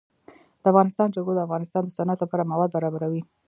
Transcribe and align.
د 0.61 0.63
افغانستان 0.71 1.07
جلکو 1.13 1.31
د 1.35 1.39
افغانستان 1.47 1.81
د 1.85 1.91
صنعت 1.97 2.19
لپاره 2.21 2.49
مواد 2.51 2.69
برابروي. 2.77 3.21